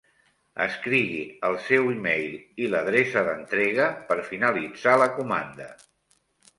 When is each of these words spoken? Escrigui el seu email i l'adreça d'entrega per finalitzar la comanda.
Escrigui 0.63 1.19
el 1.49 1.57
seu 1.65 1.91
email 1.91 2.65
i 2.65 2.71
l'adreça 2.73 3.25
d'entrega 3.31 3.89
per 4.11 4.21
finalitzar 4.35 5.01
la 5.07 5.13
comanda. 5.23 5.75